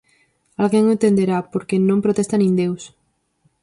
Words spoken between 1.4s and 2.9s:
porque non protesta nin deus.